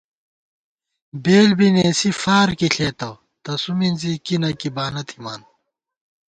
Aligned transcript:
بېل 1.23 1.49
بی 1.57 1.67
نېسی 1.75 2.11
فارکی 2.21 2.67
ݪېتہ 2.75 3.09
تسُو 3.43 3.71
مِنزی 3.79 4.13
کی 4.25 4.35
نہ 4.41 4.49
کی 4.59 4.69
بانہ 4.75 5.03
تھِمان 5.07 5.41